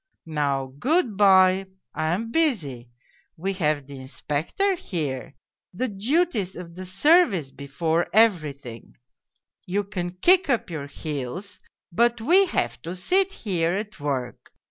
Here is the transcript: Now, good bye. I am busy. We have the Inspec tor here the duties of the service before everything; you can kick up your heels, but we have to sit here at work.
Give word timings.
Now, 0.25 0.73
good 0.79 1.15
bye. 1.15 1.67
I 1.93 2.05
am 2.07 2.31
busy. 2.31 2.89
We 3.37 3.53
have 3.53 3.85
the 3.85 3.99
Inspec 3.99 4.55
tor 4.57 4.73
here 4.73 5.35
the 5.75 5.89
duties 5.89 6.55
of 6.55 6.73
the 6.73 6.87
service 6.87 7.51
before 7.51 8.07
everything; 8.11 8.97
you 9.67 9.83
can 9.83 10.09
kick 10.13 10.49
up 10.49 10.71
your 10.71 10.87
heels, 10.87 11.59
but 11.91 12.19
we 12.19 12.47
have 12.47 12.81
to 12.81 12.95
sit 12.95 13.31
here 13.31 13.75
at 13.75 13.99
work. 13.99 14.51